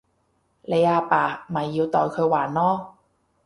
[0.63, 2.93] 你阿爸咪要代佢還囉